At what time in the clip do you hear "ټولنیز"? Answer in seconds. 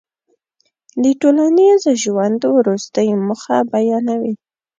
1.21-1.81